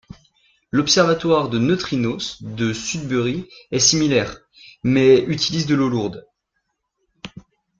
[0.71, 4.35] L'observatoire de neutrinos de Sudbury est similaire,
[4.81, 6.25] mais utilise de l'eau lourde.